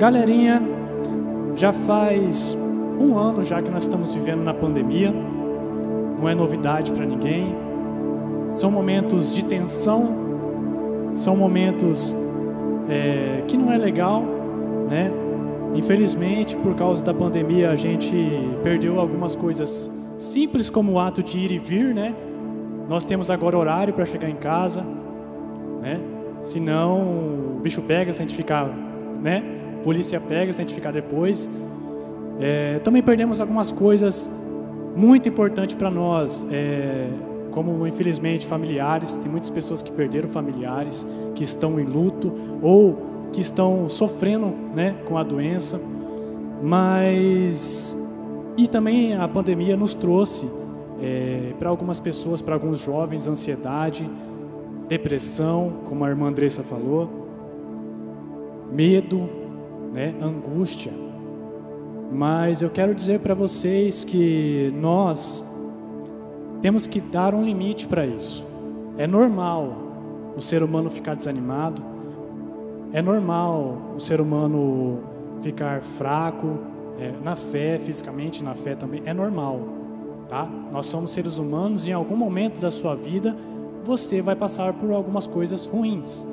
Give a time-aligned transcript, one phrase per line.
[0.00, 0.62] Galerinha,
[1.54, 2.56] já faz
[2.98, 5.12] um ano já que nós estamos vivendo na pandemia,
[6.18, 7.54] não é novidade para ninguém.
[8.48, 12.16] São momentos de tensão, são momentos
[12.88, 14.22] é, que não é legal,
[14.88, 15.12] né?
[15.74, 18.16] Infelizmente, por causa da pandemia, a gente
[18.62, 22.14] perdeu algumas coisas simples como o ato de ir e vir, né?
[22.88, 24.82] Nós temos agora horário para chegar em casa,
[25.82, 26.00] né?
[26.40, 27.02] Senão
[27.56, 28.66] o bicho pega se a gente ficar,
[29.20, 29.60] né?
[29.82, 31.50] Polícia pega se a gente ficar depois.
[32.40, 34.30] É, também perdemos algumas coisas
[34.96, 37.08] muito importantes para nós, é,
[37.50, 39.18] como infelizmente familiares.
[39.18, 44.96] Tem muitas pessoas que perderam familiares, que estão em luto ou que estão sofrendo, né,
[45.04, 45.80] com a doença.
[46.62, 47.96] Mas
[48.56, 50.46] e também a pandemia nos trouxe
[51.00, 54.08] é, para algumas pessoas, para alguns jovens, ansiedade,
[54.88, 57.08] depressão, como a irmã Andressa falou,
[58.70, 59.28] medo,
[59.92, 60.92] né, angústia.
[62.12, 65.44] Mas eu quero dizer para vocês que nós
[66.60, 68.44] temos que dar um limite para isso.
[68.98, 69.76] É normal
[70.36, 71.82] o ser humano ficar desanimado,
[72.92, 75.00] é normal o ser humano
[75.40, 76.58] ficar fraco,
[76.98, 79.60] é, na fé, fisicamente, na fé também, é normal,
[80.28, 80.48] tá?
[80.70, 83.34] Nós somos seres humanos e em algum momento da sua vida
[83.84, 86.26] você vai passar por algumas coisas ruins.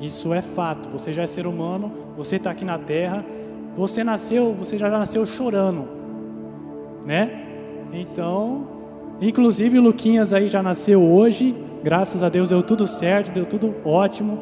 [0.00, 0.90] Isso é fato.
[0.90, 3.24] Você já é ser humano, você está aqui na Terra,
[3.74, 5.88] você nasceu, você já nasceu chorando,
[7.04, 7.44] né?
[7.92, 8.66] Então,
[9.20, 13.74] inclusive o Luquinhas aí já nasceu hoje, graças a Deus deu tudo certo, deu tudo
[13.84, 14.40] ótimo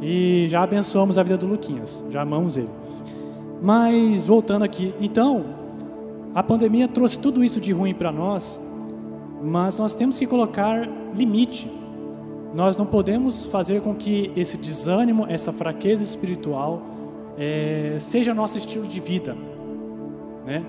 [0.00, 2.68] e já abençoamos a vida do Luquinhas, já amamos ele.
[3.62, 5.44] Mas voltando aqui, então,
[6.34, 8.60] a pandemia trouxe tudo isso de ruim para nós,
[9.42, 11.70] mas nós temos que colocar limite.
[12.54, 16.82] Nós não podemos fazer com que esse desânimo, essa fraqueza espiritual,
[17.38, 19.36] é, seja nosso estilo de vida.
[20.44, 20.64] Né?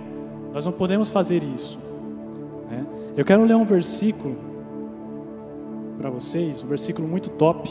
[0.54, 1.80] Nós não podemos fazer isso.
[2.70, 2.86] Né?
[3.17, 4.36] Eu quero ler um versículo
[5.98, 7.70] para vocês, um versículo muito top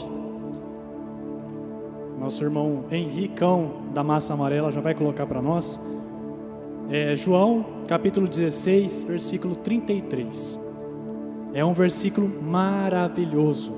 [2.23, 5.77] nosso irmão Henricão da Massa Amarela já vai colocar para nós.
[6.89, 10.57] É João, capítulo 16, versículo 33.
[11.53, 13.73] É um versículo maravilhoso,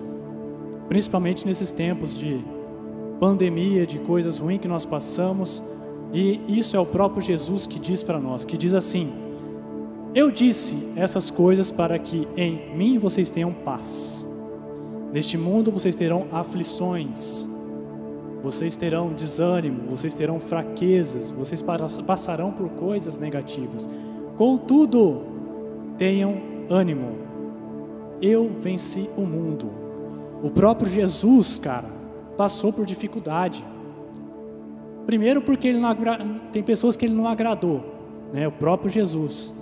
[0.87, 2.43] principalmente nesses tempos de
[3.19, 5.61] pandemia, de coisas ruins que nós passamos.
[6.13, 9.11] E isso é o próprio Jesus que diz para nós, que diz assim:
[10.13, 14.25] Eu disse essas coisas para que em mim vocês tenham paz.
[15.11, 17.47] Neste mundo vocês terão aflições,
[18.43, 21.63] vocês terão desânimo, vocês terão fraquezas, vocês
[22.05, 23.89] passarão por coisas negativas.
[24.35, 25.21] Contudo,
[25.97, 26.35] tenham
[26.69, 27.17] ânimo.
[28.21, 29.84] Eu venci o mundo.
[30.45, 31.89] O próprio Jesus, cara,
[32.37, 33.65] passou por dificuldade.
[35.07, 35.91] Primeiro porque ele não
[36.51, 37.83] tem pessoas que ele não agradou,
[38.31, 38.47] né?
[38.47, 39.55] O próprio Jesus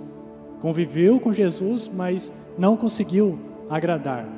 [0.60, 3.38] conviveu com Jesus, mas não conseguiu
[3.70, 4.28] agradar,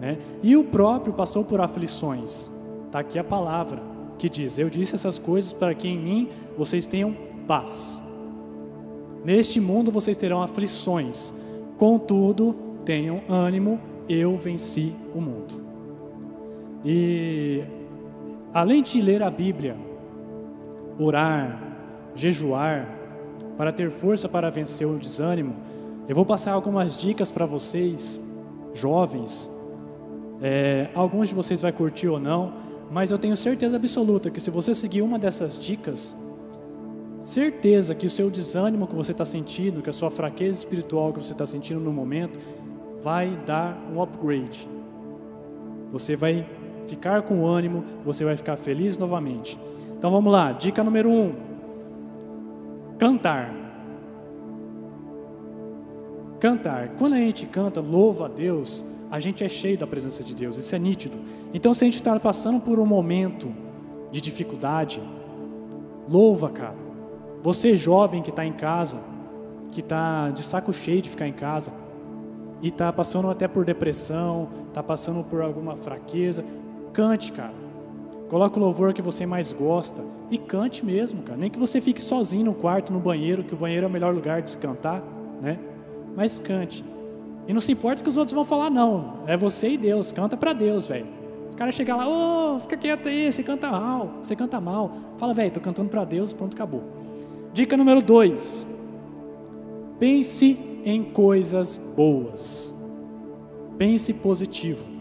[0.00, 0.18] né?
[0.42, 2.50] E o próprio passou por aflições.
[2.90, 3.80] Tá aqui a palavra
[4.18, 8.02] que diz: Eu disse essas coisas para que em mim vocês tenham paz.
[9.24, 11.32] Neste mundo vocês terão aflições,
[11.78, 15.71] contudo, tenham ânimo, eu venci o mundo.
[16.84, 17.62] E
[18.52, 19.76] além de ler a Bíblia,
[20.98, 21.60] orar,
[22.14, 22.88] jejuar,
[23.56, 25.54] para ter força para vencer o desânimo,
[26.08, 28.20] eu vou passar algumas dicas para vocês,
[28.74, 29.50] jovens.
[30.40, 32.52] É, alguns de vocês vai curtir ou não,
[32.90, 36.16] mas eu tenho certeza absoluta que se você seguir uma dessas dicas,
[37.20, 41.20] certeza que o seu desânimo que você está sentindo, que a sua fraqueza espiritual que
[41.20, 42.40] você está sentindo no momento,
[43.00, 44.68] vai dar um upgrade.
[45.92, 46.46] Você vai
[46.86, 49.58] ficar com ânimo, você vai ficar feliz novamente.
[49.96, 51.32] Então vamos lá, dica número um:
[52.98, 53.54] cantar.
[56.40, 56.96] Cantar.
[56.96, 60.56] Quando a gente canta, louva a Deus, a gente é cheio da presença de Deus,
[60.56, 61.18] isso é nítido.
[61.52, 63.52] Então, se a gente está passando por um momento
[64.10, 65.02] de dificuldade,
[66.08, 66.74] louva, cara.
[67.42, 68.98] Você jovem que está em casa,
[69.70, 71.72] que está de saco cheio de ficar em casa,
[72.62, 76.44] e está passando até por depressão, está passando por alguma fraqueza,
[76.92, 77.54] cante, cara.
[78.28, 81.38] Coloque o louvor que você mais gosta e cante mesmo, cara.
[81.38, 84.14] Nem que você fique sozinho no quarto, no banheiro, que o banheiro é o melhor
[84.14, 85.02] lugar de se cantar,
[85.40, 85.58] né?
[86.16, 86.84] Mas cante.
[87.46, 89.20] E não se importa que os outros vão falar, não.
[89.26, 90.12] É você e Deus.
[90.12, 91.06] Canta para Deus, velho.
[91.48, 94.90] Os caras chegam lá, ô, oh, fica quieto aí, você canta mal, você canta mal.
[95.18, 96.82] Fala, velho, tô cantando para Deus, pronto, acabou.
[97.52, 98.66] Dica número dois.
[99.98, 102.74] Pense em coisas boas.
[103.76, 104.91] Pense positivo.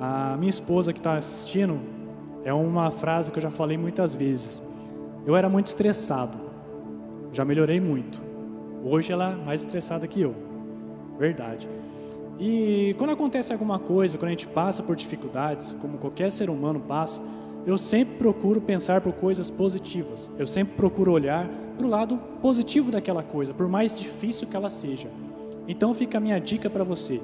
[0.00, 1.80] A minha esposa que está assistindo,
[2.44, 4.62] é uma frase que eu já falei muitas vezes.
[5.26, 6.38] Eu era muito estressado.
[7.32, 8.22] Já melhorei muito.
[8.84, 10.34] Hoje ela é mais estressada que eu.
[11.18, 11.68] Verdade.
[12.38, 16.80] E quando acontece alguma coisa, quando a gente passa por dificuldades, como qualquer ser humano
[16.80, 17.22] passa,
[17.66, 20.30] eu sempre procuro pensar por coisas positivas.
[20.38, 24.68] Eu sempre procuro olhar para o lado positivo daquela coisa, por mais difícil que ela
[24.68, 25.08] seja.
[25.66, 27.20] Então fica a minha dica para você.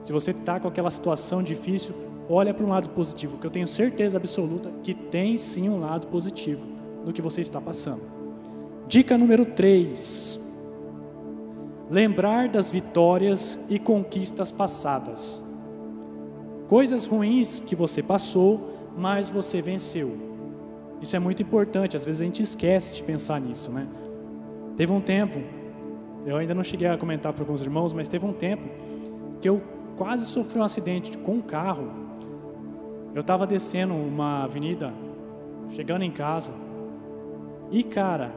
[0.00, 1.94] Se você está com aquela situação difícil,
[2.28, 6.06] olha para um lado positivo, que eu tenho certeza absoluta que tem sim um lado
[6.06, 6.66] positivo
[7.04, 8.02] no que você está passando.
[8.86, 10.40] Dica número 3.
[11.90, 15.42] Lembrar das vitórias e conquistas passadas.
[16.68, 20.16] Coisas ruins que você passou, mas você venceu.
[21.02, 23.86] Isso é muito importante, às vezes a gente esquece de pensar nisso, né?
[24.76, 25.40] Teve um tempo,
[26.24, 28.68] eu ainda não cheguei a comentar para alguns irmãos, mas teve um tempo
[29.40, 29.60] que eu
[30.00, 31.90] quase sofri um acidente com um carro.
[33.14, 34.94] Eu estava descendo uma avenida,
[35.68, 36.54] chegando em casa,
[37.70, 38.32] e cara,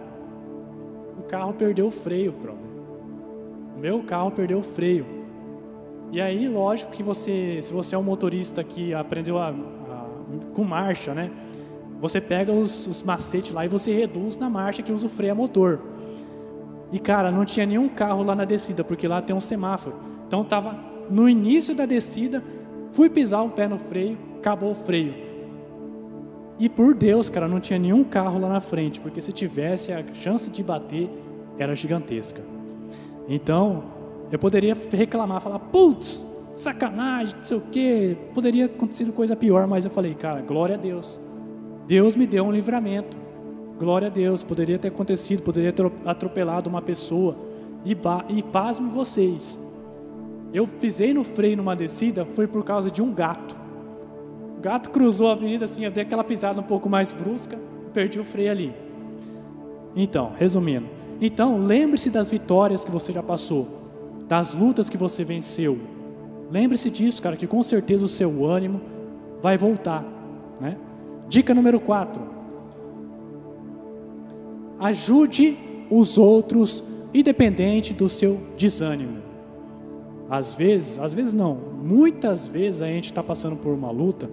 [1.18, 2.60] o carro perdeu o freio, brother.
[3.78, 5.06] O meu carro perdeu o freio.
[6.12, 9.54] E aí, lógico que você, se você é um motorista que aprendeu a,
[10.54, 11.32] com marcha, né?
[12.02, 15.32] Você pega os, os macetes lá e você reduz na marcha que usa o freio
[15.32, 15.80] a motor.
[16.92, 19.96] E cara, não tinha nenhum carro lá na descida, porque lá tem um semáforo.
[20.28, 22.44] Então tava no início da descida,
[22.90, 25.14] fui pisar o pé no freio, acabou o freio.
[26.60, 30.04] E por Deus, cara, não tinha nenhum carro lá na frente, porque se tivesse a
[30.14, 31.10] chance de bater
[31.58, 32.42] era gigantesca.
[33.28, 33.84] Então,
[34.32, 39.86] eu poderia reclamar, falar, putz, sacanagem, não sei o quê, poderia acontecer coisa pior, mas
[39.86, 41.20] eu falei, cara, glória a Deus.
[41.88, 43.18] Deus me deu um livramento.
[43.78, 47.36] Glória a Deus, poderia ter acontecido, poderia ter atropelado uma pessoa.
[47.84, 47.98] E,
[48.30, 49.60] e pasme vocês.
[50.54, 53.56] Eu pisei no freio numa descida, foi por causa de um gato.
[54.58, 57.58] O gato cruzou a avenida assim, eu dei aquela pisada um pouco mais brusca,
[57.94, 58.74] perdi o freio ali.
[59.96, 60.88] Então, resumindo.
[61.20, 63.68] Então, lembre-se das vitórias que você já passou,
[64.28, 65.80] das lutas que você venceu,
[66.54, 68.80] Lembre-se disso, cara, que com certeza o seu ânimo
[69.42, 70.06] vai voltar.
[70.62, 70.78] Né?
[71.28, 72.22] Dica número 4.
[74.80, 75.58] Ajude
[75.90, 79.18] os outros, independente do seu desânimo.
[80.30, 84.30] Às vezes, às vezes não, muitas vezes a gente está passando por uma luta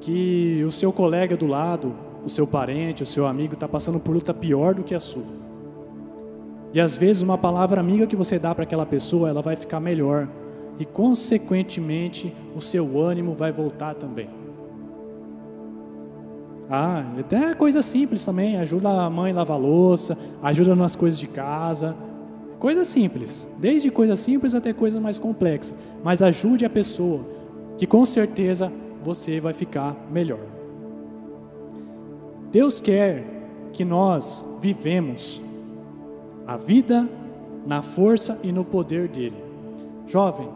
[0.00, 1.94] que o seu colega do lado,
[2.24, 5.40] o seu parente, o seu amigo está passando por luta pior do que a sua.
[6.72, 9.80] E às vezes uma palavra amiga que você dá para aquela pessoa, ela vai ficar
[9.80, 10.28] melhor
[10.78, 14.28] e, consequentemente, o seu ânimo vai voltar também.
[16.70, 21.26] Ah, até coisa simples também, ajuda a mãe a lavar louça, ajuda nas coisas de
[21.26, 21.96] casa,
[22.60, 27.24] coisas simples, desde coisas simples até coisas mais complexas, mas ajude a pessoa,
[27.78, 28.70] que com certeza
[29.02, 30.44] você vai ficar melhor.
[32.52, 33.24] Deus quer
[33.72, 35.40] que nós vivemos
[36.46, 37.08] a vida
[37.66, 39.36] na força e no poder dele.
[40.06, 40.48] Jovem,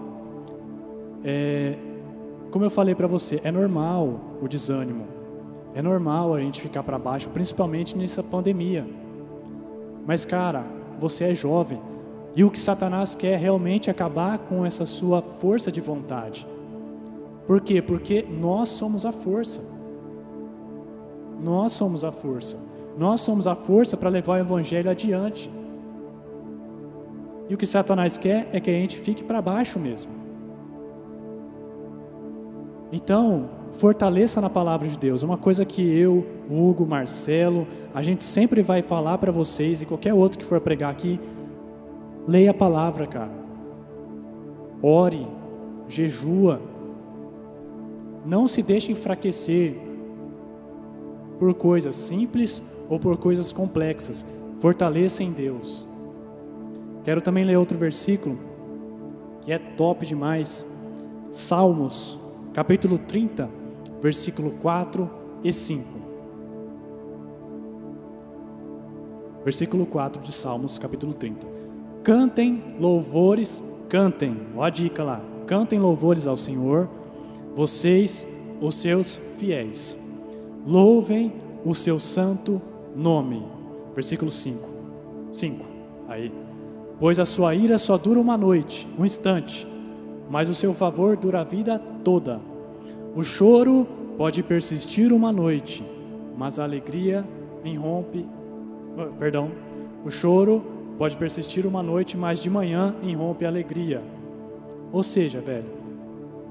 [1.25, 1.79] é,
[2.51, 5.07] como eu falei para você, é normal o desânimo,
[5.75, 8.87] é normal a gente ficar para baixo, principalmente nessa pandemia.
[10.07, 10.65] Mas, cara,
[11.01, 11.81] você é jovem
[12.37, 16.47] e o que Satanás quer é realmente acabar com essa sua força de vontade.
[17.47, 17.81] Por quê?
[17.81, 19.63] Porque nós somos a força.
[21.43, 22.59] Nós somos a força.
[22.99, 25.51] Nós somos a força para levar o evangelho adiante.
[27.49, 30.11] E o que Satanás quer é que a gente fique para baixo mesmo.
[32.91, 35.23] Então, fortaleça na palavra de Deus.
[35.23, 40.15] Uma coisa que eu, Hugo, Marcelo, a gente sempre vai falar para vocês e qualquer
[40.15, 41.21] outro que for pregar aqui,
[42.27, 43.33] leia a palavra, cara.
[44.83, 45.27] Ore,
[45.89, 46.61] jejua.
[48.25, 49.77] Não se deixe enfraquecer
[51.39, 54.25] por coisas simples ou por coisas complexas.
[54.59, 55.89] Fortaleça em Deus.
[57.03, 58.39] Quero também ler outro versículo
[59.43, 60.65] que é top demais.
[61.31, 62.19] Salmos
[62.55, 63.51] capítulo 30,
[64.01, 65.11] versículo 4
[65.43, 65.85] e 5.
[69.45, 71.47] Versículo 4 de Salmos, capítulo 30.
[72.05, 76.89] Cantem louvores, cantem, ó a dica lá, cantem louvores ao Senhor,
[77.55, 78.29] vocês,
[78.61, 79.97] os seus fiéis.
[80.67, 81.33] Louvem
[81.65, 82.63] o seu santo
[82.95, 83.43] nome.
[83.95, 84.69] Versículo 5.
[85.33, 85.65] 5.
[86.09, 86.31] Aí.
[87.01, 89.67] Pois a sua ira só dura uma noite, um instante
[90.29, 92.41] mas o seu favor dura a vida toda.
[93.15, 95.85] O choro pode persistir uma noite,
[96.37, 97.25] mas a alegria
[97.65, 98.27] irrompe.
[98.99, 99.51] Ah, perdão.
[100.05, 100.65] O choro
[100.97, 104.03] pode persistir uma noite, mas de manhã irrompe a alegria.
[104.93, 105.67] Ou seja, velho,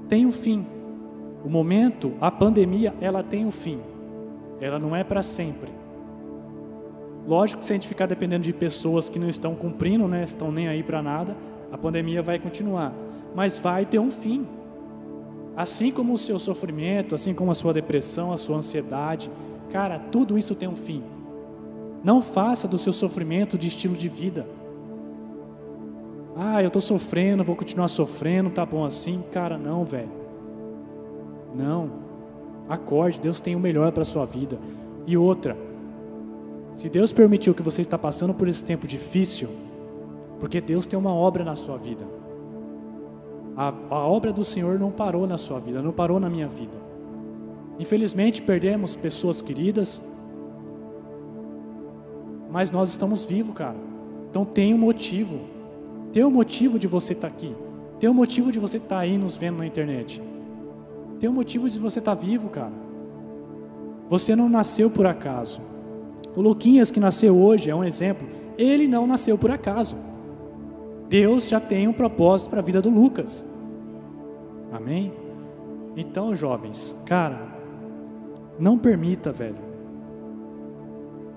[0.08, 0.66] tem um fim.
[1.44, 3.78] O momento, a pandemia, ela tem um fim.
[4.60, 5.70] Ela não é para sempre.
[7.26, 10.52] Lógico que se a gente ficar dependendo de pessoas que não estão cumprindo, né, estão
[10.52, 11.34] nem aí para nada,
[11.72, 12.92] a pandemia vai continuar,
[13.34, 14.46] mas vai ter um fim.
[15.56, 19.30] Assim como o seu sofrimento, assim como a sua depressão, a sua ansiedade,
[19.70, 21.02] cara, tudo isso tem um fim.
[22.04, 24.46] Não faça do seu sofrimento de estilo de vida.
[26.36, 29.24] Ah, eu estou sofrendo, vou continuar sofrendo, tá bom assim?
[29.32, 30.10] Cara, não, velho.
[31.54, 31.90] Não.
[32.68, 34.58] Acorde, Deus tem o melhor para a sua vida.
[35.06, 35.56] E outra,
[36.74, 39.48] se Deus permitiu que você está passando por esse tempo difícil,
[40.40, 42.04] porque Deus tem uma obra na sua vida.
[43.56, 46.76] A, a obra do Senhor não parou na sua vida, não parou na minha vida.
[47.78, 50.02] Infelizmente perdemos pessoas queridas,
[52.54, 53.76] mas nós estamos vivos, cara.
[54.30, 55.40] Então tem um motivo.
[56.12, 57.52] Tem um motivo de você estar aqui.
[57.98, 60.22] Tem um motivo de você estar aí nos vendo na internet.
[61.18, 62.70] Tem um motivo de você estar vivo, cara.
[64.08, 65.62] Você não nasceu por acaso.
[66.36, 68.28] O Luquinhas que nasceu hoje é um exemplo.
[68.56, 69.96] Ele não nasceu por acaso.
[71.08, 73.44] Deus já tem um propósito para a vida do Lucas.
[74.72, 75.12] Amém?
[75.96, 77.48] Então, jovens, cara,
[78.60, 79.63] não permita, velho.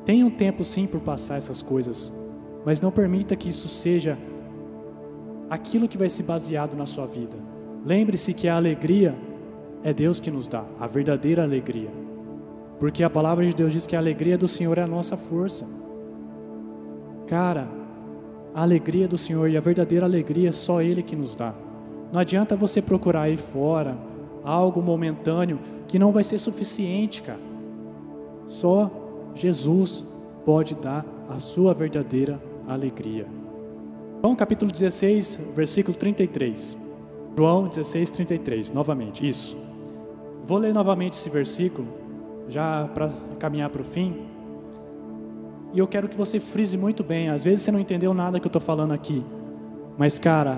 [0.08, 2.14] Tenha um tempo sim por passar essas coisas,
[2.66, 4.18] mas não permita que isso seja
[5.50, 7.36] aquilo que vai ser baseado na sua vida.
[7.86, 9.14] Lembre-se que a alegria
[9.84, 11.90] é Deus que nos dá, a verdadeira alegria.
[12.80, 15.68] Porque a palavra de Deus diz que a alegria do Senhor é a nossa força.
[17.28, 17.68] Cara,
[18.56, 21.54] a alegria do Senhor e a verdadeira alegria é só Ele que nos dá.
[22.14, 23.98] Não adianta você procurar aí fora
[24.42, 27.42] algo momentâneo que não vai ser suficiente, cara.
[28.46, 29.04] Só
[29.38, 30.04] Jesus
[30.46, 33.28] pode dar a sua verdadeira alegria.
[34.22, 36.78] João capítulo 16, versículo 33.
[37.38, 39.58] João 16, 33, novamente, isso.
[40.44, 41.88] Vou ler novamente esse versículo,
[42.50, 44.26] já para caminhar para o fim.
[45.74, 47.30] E eu quero que você frise muito bem.
[47.30, 49.24] Às vezes você não entendeu nada que eu estou falando aqui.
[49.98, 50.56] Mas, cara,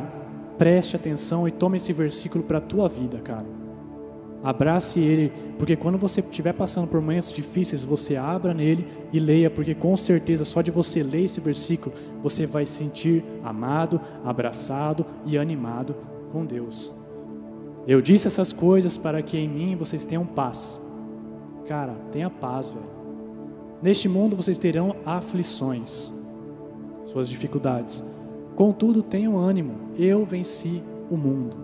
[0.57, 3.45] preste atenção e tome esse versículo para a tua vida, cara.
[4.43, 9.49] Abrace ele, porque quando você estiver passando por momentos difíceis, você abra nele e leia,
[9.49, 15.05] porque com certeza só de você ler esse versículo, você vai se sentir amado, abraçado
[15.25, 15.95] e animado
[16.31, 16.93] com Deus.
[17.85, 20.79] Eu disse essas coisas para que em mim vocês tenham paz.
[21.67, 22.85] Cara, tenha paz, velho.
[23.81, 26.11] Neste mundo vocês terão aflições,
[27.03, 28.03] suas dificuldades.
[28.55, 29.73] Contudo, tenham ânimo.
[29.97, 31.57] Eu venci o mundo.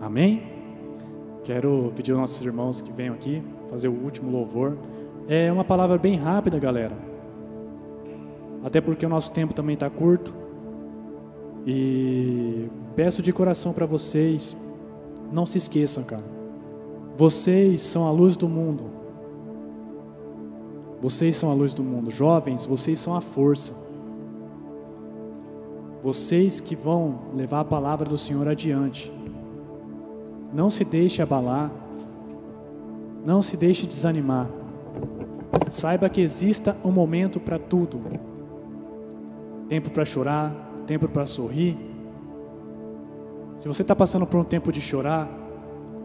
[0.00, 0.49] Amém?
[1.44, 4.76] Quero pedir aos nossos irmãos que venham aqui fazer o último louvor.
[5.28, 6.96] É uma palavra bem rápida, galera.
[8.64, 10.34] Até porque o nosso tempo também está curto.
[11.66, 14.56] E peço de coração para vocês,
[15.32, 16.24] não se esqueçam, cara.
[17.16, 18.84] Vocês são a luz do mundo.
[21.00, 22.10] Vocês são a luz do mundo.
[22.10, 23.74] Jovens, vocês são a força.
[26.02, 29.12] Vocês que vão levar a palavra do Senhor adiante.
[30.52, 31.70] Não se deixe abalar.
[33.24, 34.48] Não se deixe desanimar.
[35.68, 38.00] Saiba que exista um momento para tudo.
[39.68, 40.52] Tempo para chorar,
[40.86, 41.76] tempo para sorrir.
[43.56, 45.28] Se você está passando por um tempo de chorar,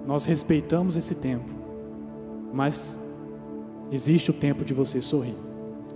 [0.05, 1.51] nós respeitamos esse tempo.
[2.53, 2.99] Mas
[3.91, 5.35] existe o tempo de você sorrir.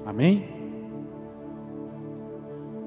[0.06, 0.59] Amém?